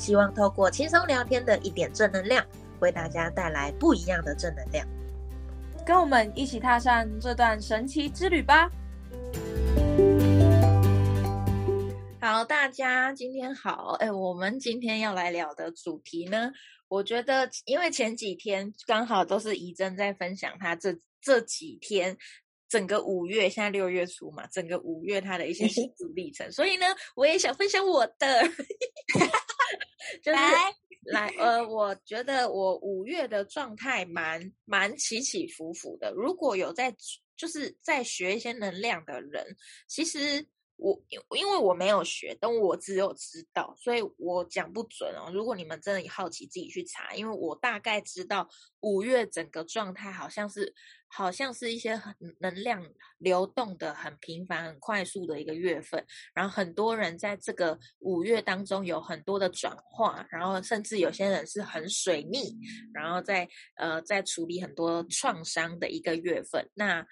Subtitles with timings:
[0.00, 2.42] 希望透过轻松聊天的一点正能量，
[2.80, 4.88] 为大家带来不一样的正能量。
[5.84, 8.70] 跟我们一起踏上这段神奇之旅吧！
[12.18, 13.94] 好，大家今天好。
[14.00, 16.50] 哎，我们今天要来聊的主题呢，
[16.88, 22.16] 我觉得因为前几天刚好都是怡珍在分享她这这几天。
[22.70, 28.44] 整个五月，现在六月初嘛，整个五月他的一些心路历程，所以呢，我也想分享我的，
[30.22, 30.38] 就是
[31.04, 36.12] 来呃，我觉得我五月的状态蛮蛮起起伏伏的。
[36.12, 36.94] 如果有在
[37.36, 39.56] 就是在学一些能量的人，
[39.86, 40.46] 其实。
[40.82, 45.30] 我因因为我没有学，但我只有知道，所以我讲不准哦。
[45.30, 47.14] 如果你们真的好奇，自己去查。
[47.14, 48.48] 因为我大概知道
[48.80, 50.74] 五月整个状态好像是，
[51.12, 52.82] 好像是一些很能量
[53.18, 56.04] 流动的很频繁、很快速的一个月份。
[56.32, 62.56] 然后很多人在这个五月当中有很多的转化，然后甚至有些人是很水逆，
[62.94, 66.70] 然后在呃在处理很多创伤的一个月份。
[66.74, 67.04] 那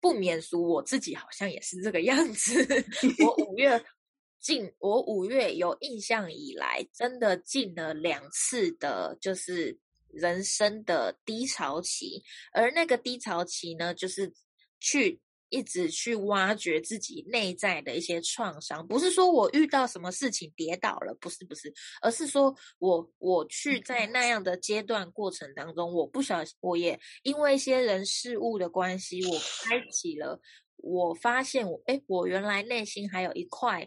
[0.00, 2.52] 不免俗，我自己好像也是这个样子。
[3.24, 3.82] 我五月
[4.40, 9.78] 进，我五月有印象以来，真的进了两次的，就是
[10.12, 12.22] 人生的低潮期。
[12.52, 14.32] 而那个低潮期呢，就是
[14.80, 15.20] 去。
[15.54, 30.40] 一直去挖掘自己内在的一些创伤，不是说我遇到什么事情跌倒了，不是不是，而是说我我去在那样的阶段过程当中，我不小心，我也因为一些人事物的关系，我开启了，
[30.76, 33.86] 我发现我哎，我原来内心还有一块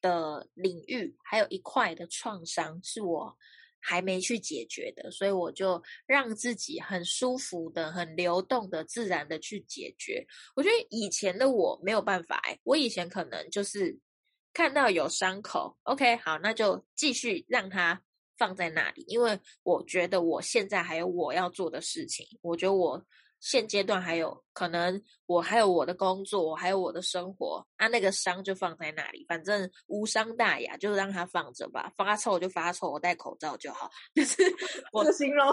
[0.00, 3.36] 的领域，还有一块的创伤是我。
[3.84, 10.26] 还没去解决的，所以我就让自己很舒服的、很流动的、自然的去解决。
[10.56, 13.98] 我觉得以前的我没有办法，我以前可能就是
[14.54, 18.02] 看到有伤口，OK，好，那就继续让它
[18.38, 23.04] 放在那里，因为我觉得我现在还有我要做的事情，我觉得我。
[23.44, 31.92] 现阶段还有可能，我还有我的工作，我还有我的生活，啊，那个伤就放在那里，反正无伤大雅，就让它放着吧。
[31.94, 33.90] 发臭就发臭，我戴口罩就好。
[34.16, 34.42] 就是
[34.92, 35.46] 我形容，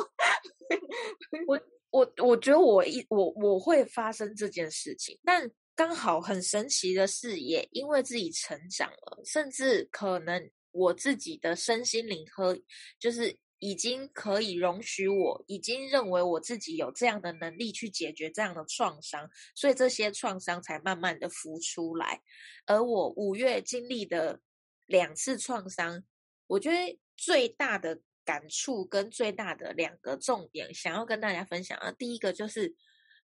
[1.48, 1.60] 我
[1.90, 12.58] 我我觉得我一我我会发生这件事情，但刚好很神奇的是，也因为自己成长了，甚至可能我自己的身心灵和
[12.98, 13.38] 就是。
[13.64, 22.24] 已经可以容许我，已经认为我自己有这样的能力去解决这样的创伤，所以这些创伤才慢慢的浮出来。
[22.66, 24.42] 而我五月经历的
[24.88, 26.04] 两次创伤，
[26.48, 32.74] 我觉得最大的感触跟最大的两个重点，想要跟大家分享啊，第一个就是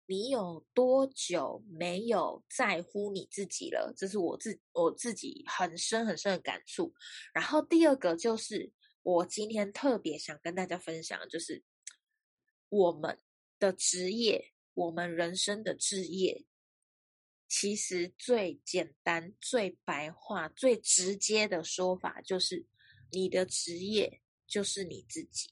[0.05, 6.93] 你有多久没有在乎你自己了，这是我自我自己很深很深的感触。
[7.33, 8.71] 然后第二个就是。
[9.07, 11.63] 我今天特别想跟大家分享，就是
[12.67, 13.17] 我们
[13.57, 16.45] 的职业，我们人生的置业，
[17.47, 22.67] 其实最简单、最白话、最直接的说法，就是
[23.09, 25.51] 你的职业就是你自己。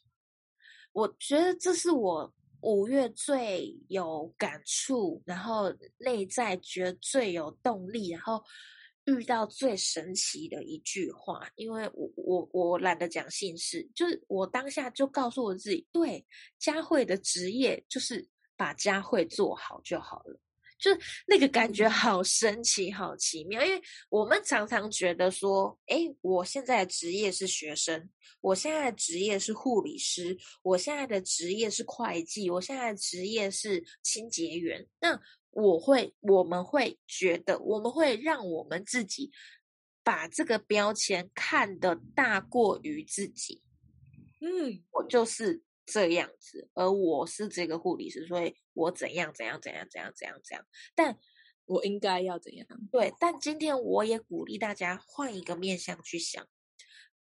[0.91, 8.44] 我觉得这是我五月最有感触，然后内在觉得最有动力，然后。
[9.05, 16.25] 遇到最神奇的一句话，因为我我我懒得讲姓氏，就是我当下就告诉我自己，对
[16.57, 18.27] 佳慧的职业就是
[18.57, 20.39] 把佳慧做好就好了，
[20.79, 23.63] 就是那个感觉好神奇、好奇妙。
[23.63, 23.79] 因为
[24.09, 28.09] 我们常常觉得说，哎，我现在的职业是学生，
[28.41, 35.21] 我现在的职业是护理师，我现在的职业是会计，我现在的职业是清洁员，那。
[35.56, 39.31] 我会，我们会觉得，我们会让我们自己
[40.04, 43.62] 把这个标签看得大过于自己。
[44.42, 51.18] 嗯，我就是这样子，而我是这个护理师，所以我怎样怎样怎样怎样怎样怎样，但
[51.63, 52.68] 我应该要怎样？
[52.92, 56.46] 对，但今天我也鼓励大家换一个面向去想。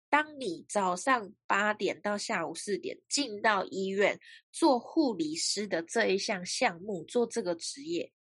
[0.09, 4.19] 当你早上八点到下午四点进到医院
[4.51, 8.13] 做护理师的这一项项目，做这个职业，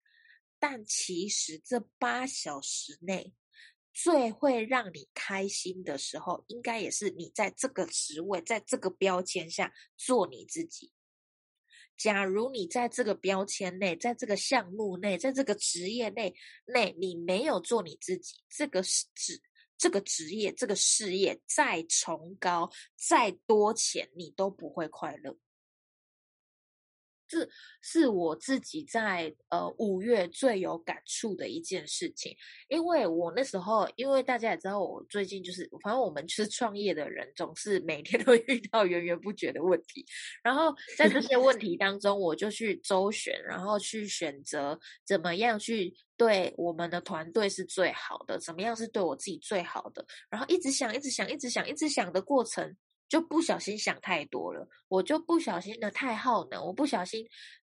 [0.59, 3.33] 但其实这八小时内，
[3.93, 10.93] 最会让你开心的时候，应该也是你在这个职位，在这个标签下做你自己。
[11.97, 16.35] 假如你在这个标签内，在这个项目内，在这个职业内
[16.67, 19.41] 内，你没有做你自己，这个职
[19.77, 25.37] 这个职业这个事业再崇高再多钱，你都不会快乐。
[27.29, 27.49] 这
[27.83, 32.37] 是我自己在呃五月最有感触的一件事情，
[32.69, 40.05] 因为我那时候，因为大家也知道，我最近就是，反正我们是创业的人，总是每天 都遇到源源不绝的问题。
[40.43, 50.05] 然后在这些问题当中，我就去周旋，然后去选择怎么样去对我们的团队是最好的，怎么样是对我自己最好的。
[50.31, 52.77] 然后一直想，一直想，一直想，一直想的过程。
[53.09, 57.27] 就不小心想太多了，我就不小心的太耗能，我不小心，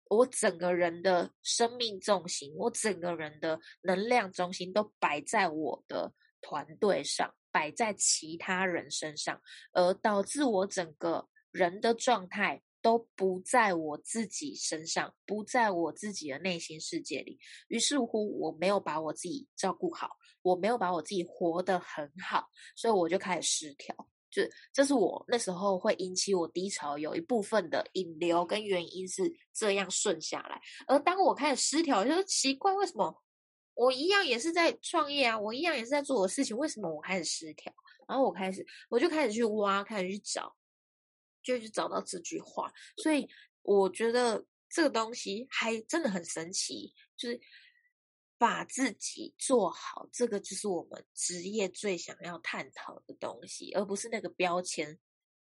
[0.08, 9.40] 我整个人的生命重心，我整个人的能量中心都摆在我的团队上，摆在其他人身上，
[9.72, 17.38] 而导致我整个人的状态都不在我自己身上，不在我自己的内心世界里。
[17.68, 24.08] 于是乎，我没有把我自己照顾好，我没有把我自己活得很好，所以我就开始失调。
[24.30, 24.42] 就
[24.72, 29.22] 这是我那时候会引起我低潮有一部分的引流跟原因是
[29.54, 33.22] 这样顺下来，而当我开始失调，就是奇怪为什么
[33.74, 37.72] 我一样也是在创业啊，我一样也是在做我事情，为什么我开始失调？
[38.06, 40.54] 然后我开始我就开始去挖，开始去找，
[41.42, 43.28] 就去找到这句话，所以
[43.62, 47.40] 我觉得这个东西还真的很神奇，就是。
[48.38, 54.96] 把自己做好，这个就是我们职业最想要探讨的东西，而不是那个标签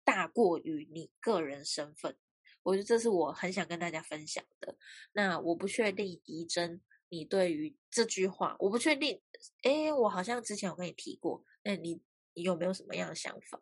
[0.05, 2.17] 大过于你个人身份。
[2.63, 4.77] 我觉得这是我很想跟大家分享的。
[5.13, 6.81] 那我不确定怡珍，
[7.11, 9.21] 你对于这句话，我不确定。
[9.63, 12.01] 哎，我好像之前有跟你提过，那你
[12.33, 13.61] 你有没有什么样的想法？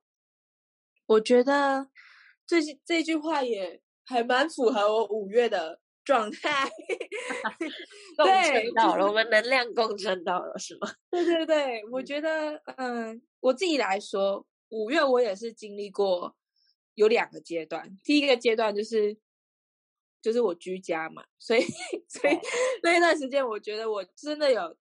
[1.07, 1.91] 我觉得
[2.47, 5.81] 这这句话也还蛮符合我五月的。
[6.07, 6.71] 状态
[8.17, 10.89] 共振到了，我们能量共振到了，是吗？
[11.11, 16.37] 对对对，我觉得，嗯，我自己来说，五月我也是经历过
[16.95, 17.99] 有两个阶段。
[18.05, 19.19] 第一个阶段就是
[20.23, 21.63] 就是我居家嘛，所以
[22.09, 22.39] 所以
[22.85, 24.77] 那一段时间，我觉得我真的有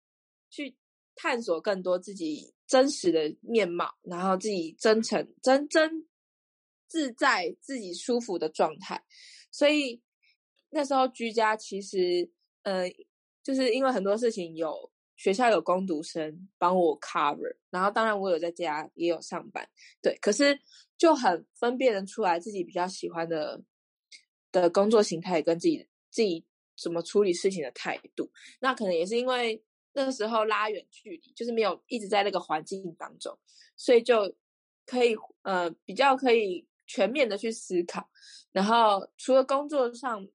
[0.50, 0.76] 去
[1.16, 6.06] 探索更多自己真实的面貌，然后自己真诚、真真
[6.86, 9.02] 自在、自己舒服的状态，
[9.50, 10.02] 所以。
[10.74, 12.28] 那时候居家其实，
[12.62, 12.90] 呃，
[13.44, 19.68] 就是因为很多事情有学校有工读生帮我 cover，然后当然我有在家也有上班，
[20.02, 20.58] 对，可是
[20.98, 23.62] 就很分辨的出来自己比较喜欢的
[24.50, 26.44] 的工作形态跟自己自己
[26.76, 28.28] 怎么处理事情的态度。
[28.58, 29.62] 那可能也是因为
[29.92, 33.38] 那个时候拉远距离，就是没有一直在那个环境当中，
[33.76, 34.34] 所以就
[34.84, 38.10] 可以呃比较可以全面的去思考。
[38.50, 40.26] 然后除了工作上。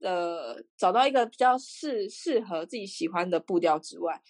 [0.00, 4.20] 呃，找到一个比较适适合自己喜欢的步调之外，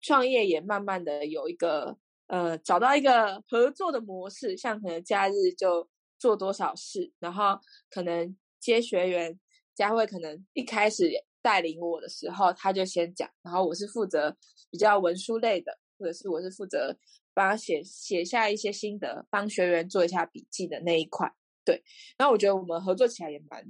[0.00, 1.96] 创业也慢慢的有一个
[2.26, 7.58] 呃，找到一个合作的模式，像可能假日就做多少事，然后
[7.88, 9.38] 可能接学员，
[9.74, 11.10] 佳慧可能一开始
[11.40, 14.36] 带领我的时候，他就先讲，然后我是负责
[14.70, 16.96] 比较文书类的，或者是我是负责
[17.32, 21.32] 帮他写写下一些心得，帮学员做一下笔记的那一块，
[21.64, 21.82] 对，
[22.18, 23.64] 然后我觉得我们合作起来也蛮。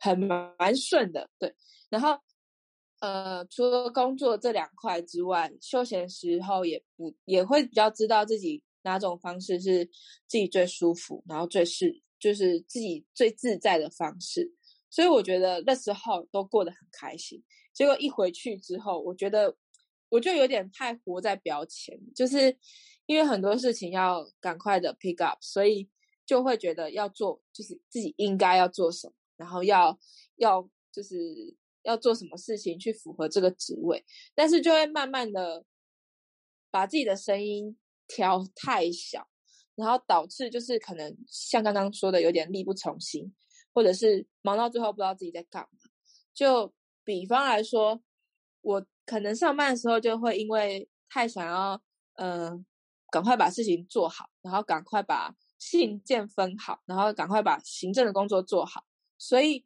[0.00, 1.54] 很蛮顺的，对。
[1.88, 2.18] 然后，
[3.00, 9.84] 呃，除了工作这两块之外，休闲时候也不也会比较知道自己哪种方式是
[10.26, 14.52] 自己最舒服，然后最适就是自己最自在的方式。
[14.90, 17.42] 所以我觉得那时候都过得很开心。
[17.72, 19.54] 结果一回去之后，我觉得
[20.08, 22.56] 我就有点太活在标签，就是
[23.04, 25.88] 因为很多事情要赶快的 pick up，所以
[26.24, 29.12] 就会觉得要做，就是自己应该要做什么。
[29.36, 29.98] 然后要
[30.36, 35.64] 要就是要做什么事情去符合这个职位，但是就会慢慢的
[36.70, 37.76] 把自己的声音
[38.08, 39.28] 调太小，
[39.74, 43.34] 然后导致就是可能像刚刚说的有点力不从心，
[43.72, 45.90] 或者是忙到最后不知道自己在干嘛。
[46.34, 46.72] 就
[47.04, 48.02] 比方来说，
[48.62, 51.80] 我可能上班的时候就会因为太想要
[52.14, 52.66] 嗯
[53.10, 58.84] 赶快把事情做好，然后赶快把信件分好，然后赶快把行政的工作做好。
[59.18, 59.64] 所以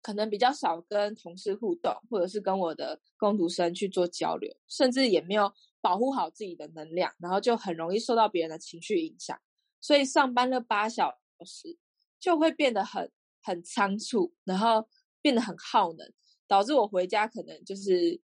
[0.00, 9.38] 可能比较少跟同事互动，或者是跟我的工读生去做交流，甚至也没有保护好自己的能量，然后就很容易受到别人的情绪影响。
[9.80, 11.76] 所以上班了八小时，
[12.18, 13.10] 就会变得很
[13.40, 14.88] 很仓促，然后
[15.20, 16.12] 变得很耗能，
[16.46, 18.20] 导致我回家可能就是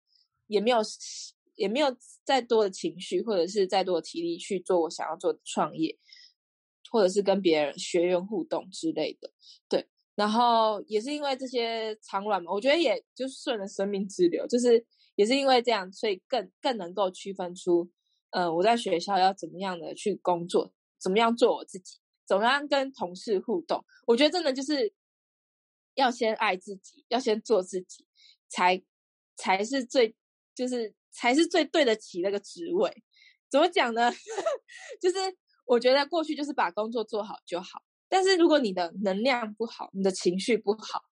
[0.46, 0.78] 也没有
[1.54, 5.96] 也没有再多的情绪，或者是再多的体力去做我想要做的创业，
[6.90, 9.32] 或者是跟别人学员互动之类的。
[9.68, 14.84] 对，然后也是因为这些长卵嘛，我觉得也就是顺了生命之流，就是
[15.16, 17.90] 也是因为这样，所以更更能够区分出，
[18.30, 23.84] 呃，我在学校要怎么样的去工作，怎么样做我自己，怎么样跟同事互动。
[24.06, 24.92] 我觉得真的就是
[25.94, 28.06] 要先爱自己，要先做自己，
[28.48, 28.82] 才
[29.36, 30.14] 才是最
[30.54, 30.94] 就是。
[31.16, 32.92] 才是最对得起那个职位，
[33.48, 34.10] 怎么讲呢？
[35.00, 35.16] 就是
[35.64, 41.02] 我觉得过去就是把工作做好就好，但是如果你的能量不好，你的情绪不好，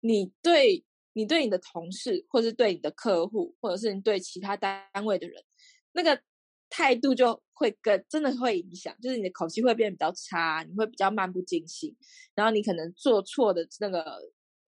[0.00, 5.44] 你对你对你的同事，或是对你的客户，或者是你对其他单位的人，
[5.92, 6.20] 那个
[6.68, 11.94] 态度就会跟真的会影响，就是你的口气会变得比较差，你会比较漫不经心，
[12.34, 14.20] 然后你可能做错的那个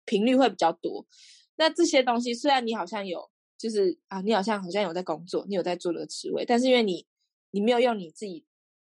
[0.04, 1.04] 频率会比较多。
[1.56, 3.28] 那这些东西虽然你好像有。
[3.56, 7.06] 就是啊，你好像好像有在工作，你有在做那个职位，但是因为你
[7.52, 8.44] 你没有用你自己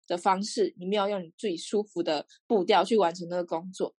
[0.10, 3.96] 的方式，你没有用你自己舒服的步调去完成那个工作，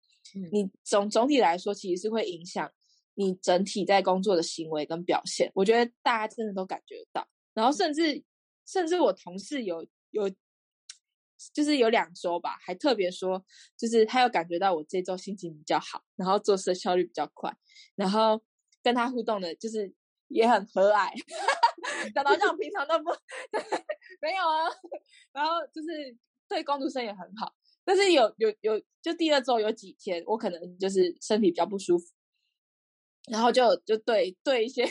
[0.53, 2.71] 你总总体来说其实是会影响
[3.15, 5.51] 你整体在工作的行为跟表现。
[5.55, 8.23] 我觉得大家真的都感觉到，然后甚至
[8.67, 10.29] 甚至我同事有有
[11.55, 13.43] 就是有两周吧，还特别说，
[13.79, 17.57] 就是他有感觉到我这周心情比较好，然后做事的效率比较快，
[17.95, 18.43] 然后
[18.83, 19.95] 跟他互动的，就是。
[20.31, 21.11] 也很和蔼，
[22.15, 23.11] 讲到像平常都不
[24.23, 24.71] 没有啊。
[25.33, 26.17] 然后就是
[26.49, 27.53] 对工读生也很好，
[27.85, 32.07] 但是有有有，就第二周有几天，我可能就是身体比较不舒服，
[33.31, 34.87] 然后就就对对一些，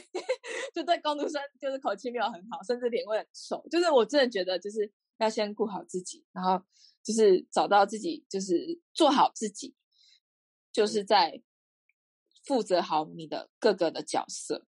[0.73, 3.65] 就对工读生就是口气没有很好，甚至脸会很臭。
[3.69, 6.61] 就是我真的觉得，就是要先顾好自己，然后
[7.03, 9.75] 就是找到自己，就是做好自己，
[10.71, 11.41] 就是在
[12.45, 14.65] 负责好你的各个的角色。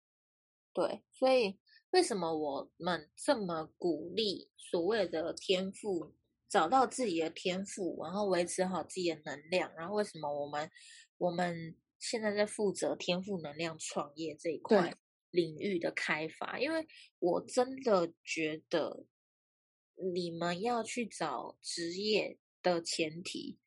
[0.75, 1.57] 对，所以
[1.93, 6.13] 为什么我们这么鼓励所谓的天赋，
[6.49, 9.73] 找到自己的天赋，然后维持好自己的能量？
[9.77, 10.69] 然后为什么我们
[11.17, 14.93] 我们现在在负责天赋能量创业这一块
[15.31, 16.59] 领域的开发？
[16.59, 16.87] 因为
[17.21, 19.07] 我真的觉得，
[20.13, 23.59] 你们要去找职业的前提，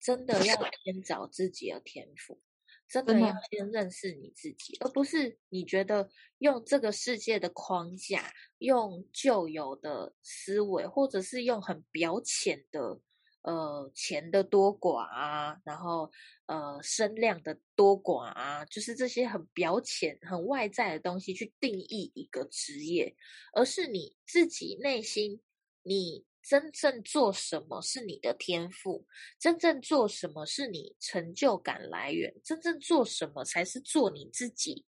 [0.00, 2.40] 真的要先找自己的天赋。
[2.88, 13.00] 真的要先认识你自己，而不是你觉得用这个世界的框架、用旧有的思维，或者是用很表浅的
[13.42, 16.10] 呃钱的多寡啊，然后
[16.46, 23.16] 呃声量的多寡啊，就是这些很表浅、很外在的东西去定义一个职业，
[23.52, 25.40] 而是你自己内心
[25.82, 26.24] 你。
[26.46, 29.04] 真正做什么是你的天赋，
[29.40, 34.84] 真正做什么是你成就感来源，真正做什么才是做你自己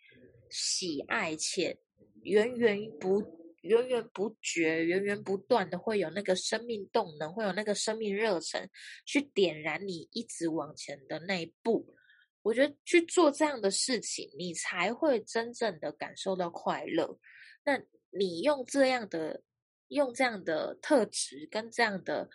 [0.49, 1.79] 喜爱且
[2.23, 3.23] 源源不
[3.61, 8.69] 源源不绝、源源不断的会有那个生命动能，会有那个生命热忱
[9.05, 11.95] 去点燃你一直往前的那一步。
[12.41, 17.17] 我觉得去做这样的事情，你才会真正的感受到快乐。
[17.63, 17.81] 那
[18.11, 19.41] 你用这样的。
[19.89, 22.29] 用这样的特质跟这样的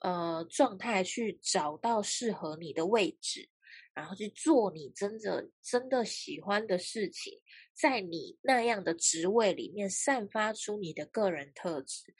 [0.00, 3.48] 呃状态去找到适合你的位置，
[3.94, 7.40] 然后去做你真的真的喜欢的事情，
[7.74, 12.14] 在你那样的职位里面散发出你的个人特质，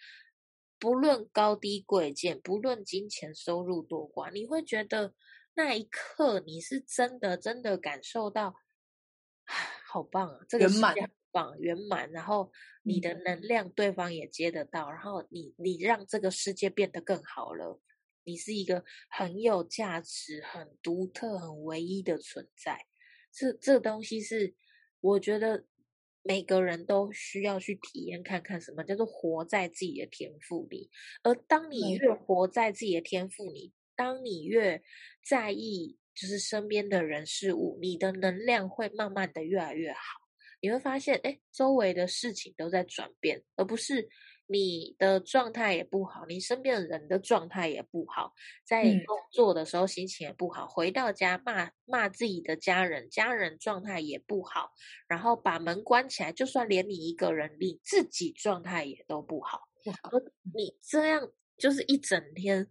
[0.79, 5.15] 不论高低贵贱，不论金钱收入多寡，你会觉得
[5.55, 8.55] 那一刻你是真的真的感受到，
[9.87, 10.41] 好棒啊！
[10.49, 10.95] 这个圆满。
[11.31, 12.51] 棒圆满，然后
[12.83, 17.81] 你的能量对方也接得到，然后你你让这个世界变得更好了。
[18.25, 22.87] 你是一个很有价值、很独特、很唯一的存在。
[23.33, 24.55] 这这东西是
[25.01, 25.65] 我觉得
[26.23, 30.91] 每个人都需要去体验看看，什么叫做活在自己的天赋里。
[31.23, 34.83] 而当你越活在自己的天赋里，当你越
[35.27, 40.28] 在意就是身边的人事物，你的能量会慢慢的越来越好。
[40.61, 44.09] 你会发现，哎，周围的事情都在转变，而不是
[44.47, 48.33] 你的状态也不好，你身边的人的状态也不好，
[48.65, 54.71] 在工作的时候心情也不好，回到家骂骂自己的家人，家人状态也不好，
[55.07, 59.61] 然后把门关起来，就算连你一个人，你自己状态也都不好。
[60.55, 62.67] 你这样就是一整天，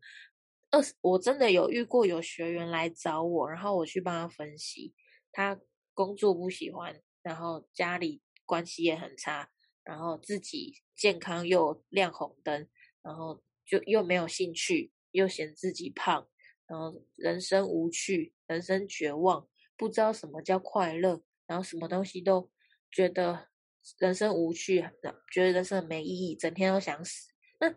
[0.72, 4.94] 二十，我真的有遇过有学员来找我，然后我去帮他分析，
[5.32, 5.60] 他
[5.94, 7.00] 工作不喜欢。
[7.28, 9.50] 然后家里关系也很差，
[9.84, 12.66] 然后自己健康又亮红灯，
[13.02, 16.26] 然后就又没有兴趣，又嫌自己胖，
[16.68, 22.50] 然后人生无趣，人生绝望，不知道什么叫快乐，然后什么东西都
[22.90, 23.50] 觉得
[23.98, 24.82] 人生无趣，
[25.30, 27.30] 觉得人生没意义，整天都想死。
[27.60, 27.70] 那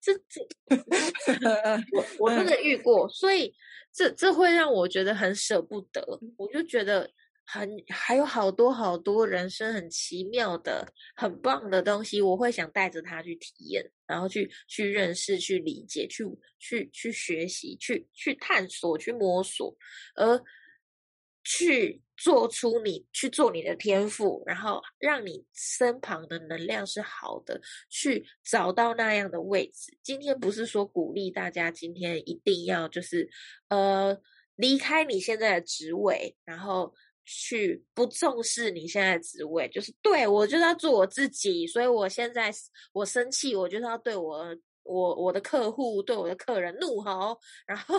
[0.00, 0.40] 这 这，
[1.92, 3.54] 我我真的遇过，所以
[3.92, 6.18] 这这会让我觉得很舍不得。
[6.38, 7.12] 我就觉得
[7.52, 16.24] 很还有好多好多人生很奇妙的、很棒的东西，我会想带着他去体验，然后去去认识、去理解、去
[16.58, 19.76] 去去学习、去去探索、去摸索，
[20.14, 20.42] 而
[21.42, 22.02] 去。
[22.22, 29.96] 做出你去做你的天赋，然后让你身旁的能量是好的，去找到那样的位置。
[30.02, 33.26] 今天不是说鼓励大家今天一定要就是
[33.68, 34.14] 呃
[34.56, 36.94] 离开你现在的职位，然后
[37.30, 41.66] 去不重视你现在职位，就是对我就是要做我自己。
[41.66, 42.52] 所以我现在
[42.92, 47.96] 我生气，我就是要对我我我的客户对我的客人怒吼，然后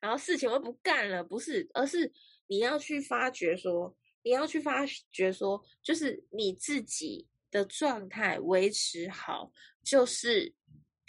[0.00, 2.12] 然后事情我不干了，不是，而是。
[2.52, 9.52] 你要去发掘说，你要去发掘说，就是你自己的状态维持好，
[9.84, 10.52] 就是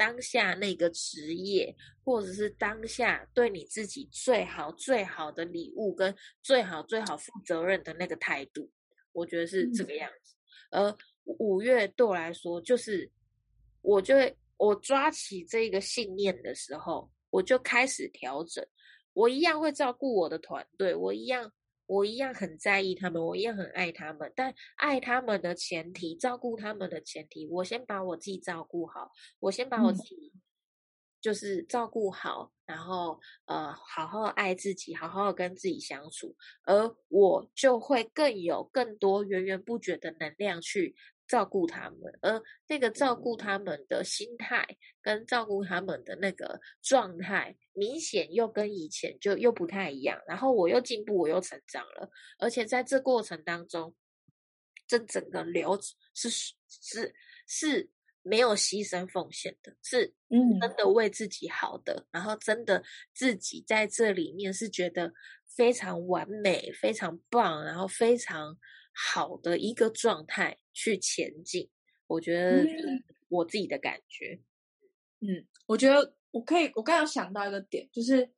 [0.01, 8.67] 当下那个职业，或者是当下对你自己最好最好的礼物，跟最好最好负责任的那个态度，
[9.11, 10.35] 我觉得是这个样子。
[10.71, 13.07] 而五月对我来说，就是
[13.83, 18.65] 我就会我抓起这个信念的时候，我就开始调整。
[19.13, 21.53] 我一样会照顾我的团队，我一样，
[21.91, 24.31] 我一样很在意他们，我一样很爱他们。
[24.33, 30.31] 但爱他们的前提，照顾他们的前提，我先把我自己照顾好，我先把我自己
[31.19, 36.33] 就是照顾好，然后呃，好好爱自己，好好跟自己相处，
[36.63, 40.95] 而我就会更有更多源源不绝的能量去。
[41.31, 44.67] 照顾他们，而那个照顾他们的心态
[45.01, 50.21] 跟照顾他们的那个状态，明显又跟以前就又不太一样。
[50.27, 53.95] 然后我又进步，我又成长了，而且在这过程当中，
[54.85, 55.79] 这整个流
[56.13, 57.15] 是是
[57.47, 57.89] 是
[58.23, 60.13] 没有牺牲奉献的，是
[60.59, 62.05] 真的为自己好的。
[62.11, 65.13] 然后真的自己在这里面是觉得
[65.55, 68.57] 非常完美、非常棒，然后非常。
[68.93, 71.69] 好的一个状态去前进，
[72.07, 72.65] 我觉得
[73.29, 74.39] 我自己的感觉，
[75.21, 78.29] 嗯，我觉得我可以，我刚刚想到一个点，就是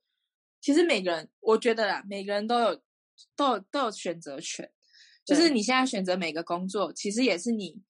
[0.60, 2.82] 其实每个人，我觉得啦，每个人都有
[3.34, 4.70] 都有都有选择权，
[5.24, 7.82] 就是你现在选择每个工作，其实也是你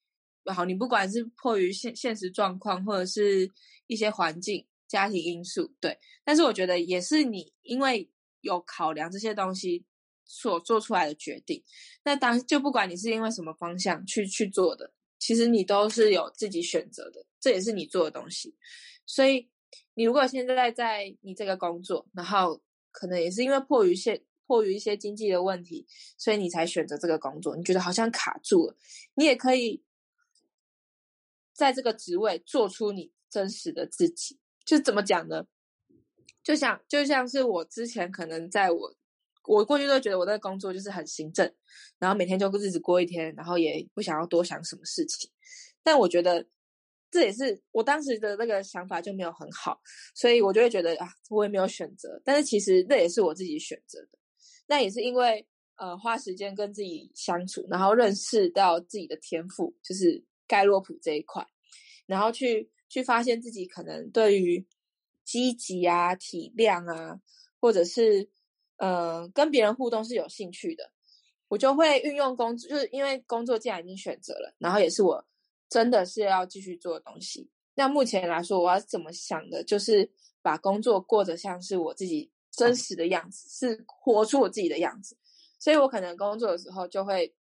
[0.47, 3.51] 好，你不管是迫于现现实状况，或者是
[3.87, 9.85] 一些环境、家庭因素，对，但是我觉得也是你因为有考量这些东西。
[10.27, 11.63] 所做出来的决定，
[12.03, 18.57] 那当就不管你是因为什么方向去去做的，其实你都是有自己选择的，这也是你做的东西。
[19.07, 19.49] 所以
[19.95, 28.77] 你如果现在在你这个工作，然后可能也是因为迫于现迫于一些经济的问题，所以你才选择这个工作，你觉得好像卡住了，
[29.15, 29.83] 你也可以
[31.53, 34.39] 在这个职位做出你真实的自己。
[34.65, 35.47] 就怎么讲呢？
[36.43, 38.97] 就像就像是我之前可能在我。
[39.47, 41.53] 我过去都觉得我在工作就是很行政，
[41.99, 45.31] 然后每天就日子过一天，然后也不想要多想什么事情。
[45.83, 46.47] 但我觉得
[47.11, 49.79] 这也是我当时的那个想法就没有很好，
[50.15, 52.21] 所以我就会觉得啊，我也没有选择。
[52.25, 54.19] 但是其实那也是我自己选择的。
[54.67, 61.47] 那也是因为呃花时间跟自己相处，然后认识到自己的天赋，就是盖洛普这一块，
[62.07, 64.67] 然后去去发现自己可能对于
[65.23, 67.21] 积极啊、体谅啊，
[67.61, 68.31] 或者是。
[68.77, 70.91] 呃，跟别人互动是有兴趣的，
[71.49, 75.25] 我就会运用工作，就是因为工作既然已经选择了，然后也是我
[75.69, 77.49] 真的是要继续做的东西。
[77.75, 80.11] 那目前来说，我要怎么想的，就是
[80.43, 85.17] 把工作过得像是我自己真实的样子，是活出我自己的样子。
[85.59, 87.35] 所以我可能工作的时候就会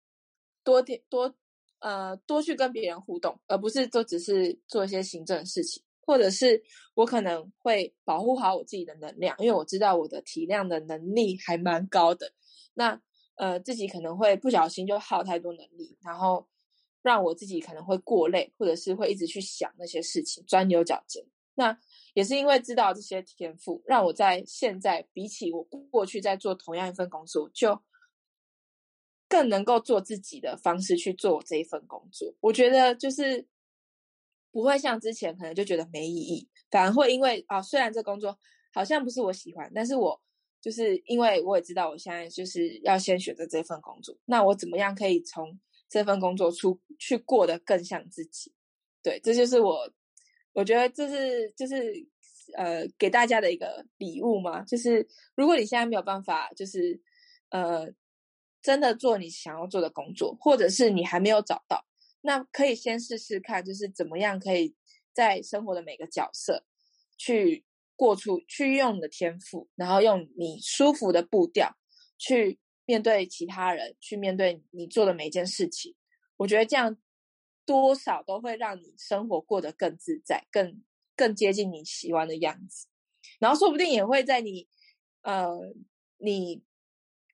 [0.62, 1.34] 多点多
[1.78, 5.82] 呃多去跟别人互动，而不是就只是做一些行政事情。
[6.02, 6.62] 或者是
[6.94, 12.32] 我可能会保护好我自己的能量，因为我知道我的体量的能力还蛮高的。
[12.74, 13.00] 那
[13.36, 16.46] 呃，自己可能会不小心就耗太多能力，然后
[17.02, 21.24] 让我自己可能会过累，或者是会一直去想那些事情，钻牛角尖。
[21.54, 21.78] 那
[22.14, 27.80] 也是因为知道这些天赋，让我在现在比起我过去在做同样一份工作，就
[29.28, 32.34] 更能够做自己的方式去做这一份工作。
[32.40, 33.46] 我觉得就是。
[34.52, 38.38] 不会像之前可能就觉得没意义，反而会因为啊，虽然这工作
[38.72, 40.20] 好像不是我喜欢，但是我
[40.60, 45.58] 就是因为我也知道我现在就是要先选择这份工作，那我怎么样可以从
[45.88, 48.52] 这份工作出去过得更像自己？
[49.02, 49.90] 对，这就是我
[50.52, 52.06] 我觉得这是就是
[52.56, 57.00] 呃给大家的一个礼物嘛，就是如果你现在没有办法，就是
[57.48, 57.88] 呃
[58.60, 61.84] 真的做你想要做的工作，或者是你还没有找到。
[62.22, 64.74] 那可以先试试看，就是怎么样可以
[65.12, 66.64] 在生活的每个角色
[67.16, 67.64] 去
[67.96, 71.76] 过出，去用你的天赋，然后用你舒服的步调
[72.18, 75.94] 去面对其他人，去面对你做的每一件事情。
[76.36, 76.96] 我觉得这样
[77.64, 80.82] 多少都会让你生活过得更自在，更
[81.16, 82.86] 更接近你喜欢的样子。
[83.38, 84.68] 然后说不定也会在你
[85.22, 85.58] 呃
[86.18, 86.62] 你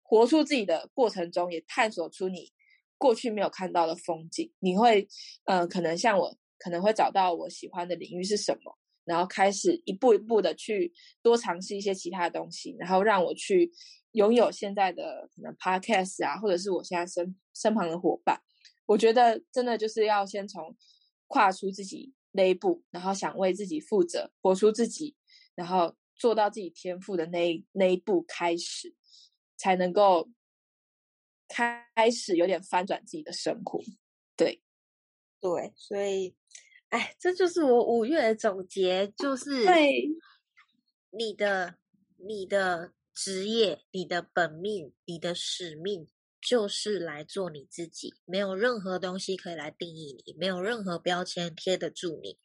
[0.03, 2.53] 活出自己的过程中，也探索出你。
[2.99, 5.07] 过去没有看到的风景，你会，
[5.45, 13.71] 呃，可能像我，可能会找到我喜欢的领域是什么，然后开始一步一步的去多尝试一些其他的东西，然后让我去
[14.13, 18.41] 拥有现在的可能 podcast 啊，或者是我现在身身旁的伙伴。
[18.87, 20.75] 我觉得真的就是要先从
[21.27, 25.15] 跨出自己那一步，然后想为自己负责，活出自己，
[25.55, 28.95] 然后做到自己天赋的那那一步开始，
[29.57, 30.31] 才能够。
[31.49, 33.81] 开始有点翻转自己的生活，
[34.37, 34.61] 对，
[35.41, 36.35] 对，所以，
[36.89, 40.09] 哎，这就是我五月的总结，就是对
[41.11, 41.77] 你的
[42.17, 46.09] 你的职业、你的本命、你的使命，
[46.41, 52.39] 就是来做你自己，没有任何东西可以来定义你，没有任何标签贴得住你，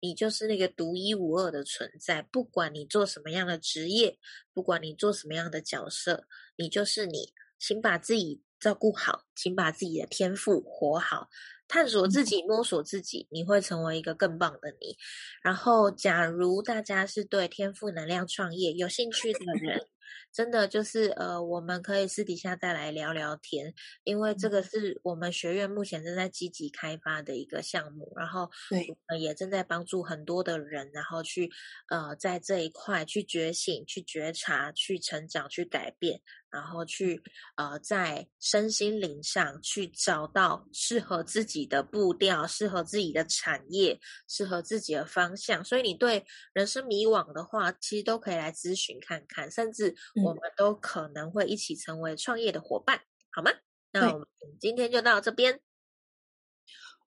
[0.00, 2.20] 你就是那个独一无二的存在。
[2.20, 4.18] 不管你做什么样的职业，
[4.52, 7.32] 不管你做什么样的角色，你就是你。
[7.62, 11.28] 请把自己照顾好，请把自己的天赋活好，
[11.68, 14.96] 探索自己，摸索自己，你会成为一个更棒的你。
[15.42, 19.86] 然后，假如大家是对天赋能量创业有兴趣的人。
[20.30, 31.50] 真的就是呃，我们可以私底下再来聊聊天，因为这个是我们学院目前正在积极开发的一个项目，然后对，也正在帮助很多的人，然后去
[31.88, 36.20] 呃在这一块去觉醒、去觉察、去成长、去改变，
[36.52, 37.22] 然后去
[37.56, 45.64] 呃在身心灵上去找到适合自己的步调、适合自己的产业、适合自己的方向。
[45.64, 49.96] 所以你对人生迷惘的话，其实都可以来咨询看看，甚至。
[50.22, 53.50] 我们都可能会一起成为创业的伙伴，好吗？
[53.92, 54.26] 那我们
[54.60, 55.58] 今天就到这边。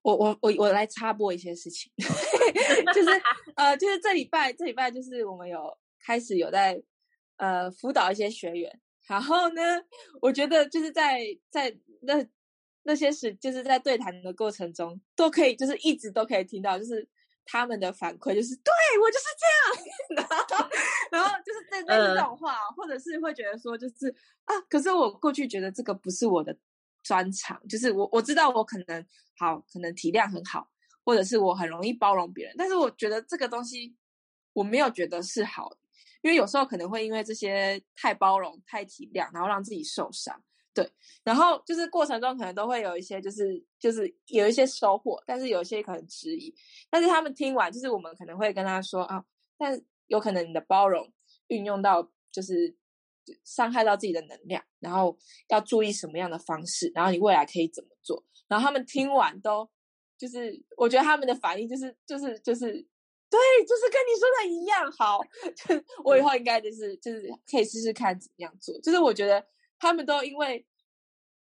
[0.01, 1.91] 我我我我来插播一些事情，
[2.93, 3.09] 就是
[3.55, 6.81] 呃，就是这礼拜这礼拜就是我们有开始有在
[7.37, 9.61] 呃辅导一些学员，然后呢，
[10.21, 12.25] 我觉得就是在在那
[12.83, 17.07] 那些事，就是在对谈的过程中，都可以就是一直都可以听到，就是。
[17.47, 20.27] 他们的反馈就是对我就是这样， 然
[20.59, 20.69] 后
[21.11, 24.09] 然后就是这这种话，或者是会觉得说就是
[24.45, 26.57] 啊，可是我过去觉得这个不是我的
[27.03, 29.05] 专长，就是我我知道我可能
[29.37, 30.67] 好，可能体谅很好，
[31.03, 33.95] 或者是我很容易包容别人，但是我觉得这个东西
[34.53, 35.77] 我没有觉得是好的，
[36.25, 40.35] 因为有时候可能会因为这些太包容、太体谅，然后让自己受伤。
[40.73, 40.91] 对，
[41.23, 46.51] 然后就是过程中可能都会有一些，就是就是有一些收获，但是有一些可能质疑。
[46.89, 49.23] 但是他们听完，就是我们可能会跟他说啊，
[49.55, 51.07] 但有可能你的包容
[51.49, 52.75] 运用到就是
[53.43, 55.15] 伤害到自己的能量，然后
[55.49, 58.25] 要注意什么样的方式，然后你未来可以怎么做。
[58.47, 59.69] 然后他们听完都
[60.17, 62.83] 就是我觉得他们的反应就是就是就是
[63.35, 65.19] 对，就是跟你说的一样好。
[66.03, 68.79] 我以后应该就是就是可以试试看怎么样做。
[68.81, 69.45] 就是我觉得。
[69.77, 70.65] 他们都因为，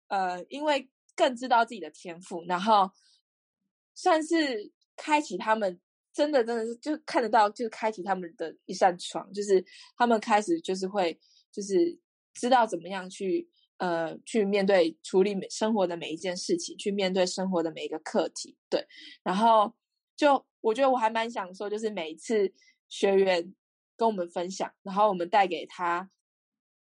[0.08, 2.90] 呃，因为更知道自己的天赋，然后
[3.94, 5.80] 算是开启他们
[6.12, 9.64] 真的真的是就看得到，就是开启他们的一扇窗，就是
[9.96, 11.18] 他们开始就是会
[11.52, 11.96] 就是
[12.34, 18.84] 知道怎么样去呃去面对处理每生活的每一件事情，去面对生活的每一个课题，对。
[19.22, 19.72] 然后
[20.16, 22.52] 就我觉得我还蛮享受，就是每一次
[22.88, 23.54] 学员
[23.96, 26.10] 跟我们分享，然后我们带给他。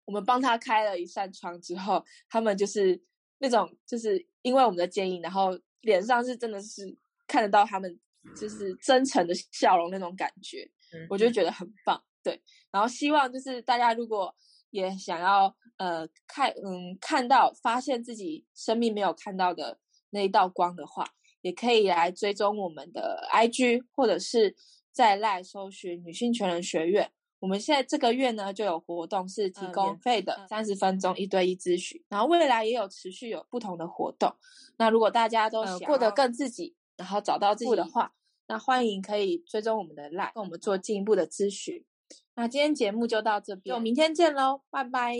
[0.05, 3.01] 我们帮他开了一扇窗之后，他们就是
[3.39, 6.95] 那种，就是因为我们的建议，然后脸上是真的是
[7.27, 7.99] 看得到他们
[8.39, 10.71] 就是真诚的笑容那种感觉，
[11.09, 12.01] 我就觉得很棒。
[12.23, 14.33] 对，然后希望就是大家如果
[14.69, 19.79] 也想要呃看嗯看到发现自己生命没有看到的
[20.11, 21.03] 那一道光的话，
[21.45, 24.55] 也可以来追踪我们的 IG，或者是
[24.91, 27.11] 在赖搜寻女性全人学院。
[27.37, 34.33] 我们现在这个月呢，就有活动是提供免费的三十分钟一对一咨询，然后未来也有持续有不同的活动。
[34.77, 38.11] 那如果大家都想过得更自己，然后找到自己的话，
[38.47, 41.85] 那欢迎可以追踪我们的 line，跟我们做进一步的咨询。
[42.33, 45.15] 那今天节目就到这边，我明天见喽，拜拜，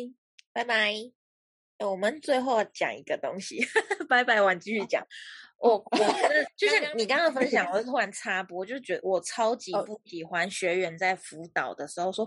[0.51, 0.95] 拜拜。
[1.77, 3.63] 我们最后讲一个东西，
[4.09, 5.05] 拜拜完继续讲。
[5.65, 12.23] 我我 觉得就是你刚刚分享，我就突然插播，就觉得我超级不喜欢学员在辅导的时候说：“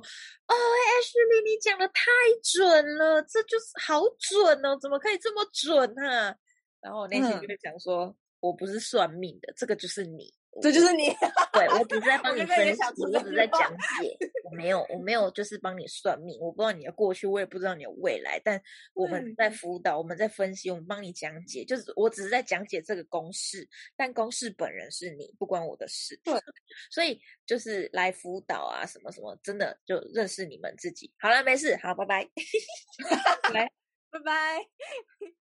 [0.49, 2.03] 哦，Ashley，你讲的太
[2.43, 6.35] 准了，这就是好准哦，怎么可以这么准啊？”
[6.83, 10.35] 然后我内心就会讲说：“我不是算命的，这个就是你。
[10.61, 11.05] 这就是你，
[11.53, 18.61] 对我只是在帮你分析，我只是在讲解，我没有，我没有就是帮你算命，我不知道你的过去，我也不知道你的未来，但
[18.95, 26.19] 我们在辅导，我们在分析，我们帮你讲解，就是我只是在讲解这个公式，但公式本人是你，不关我的事。
[26.25, 26.35] 对，
[26.91, 31.13] 所以就是来辅导啊，什么什么，真的就认识你们自己。
[31.19, 32.29] 好了，没事，好，拜拜，
[33.53, 33.71] 来，
[34.11, 34.59] 拜拜。